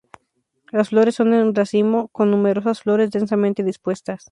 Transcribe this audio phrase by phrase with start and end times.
[0.71, 4.19] Las flores son en racimo con numerosas flores densamente dispuestas.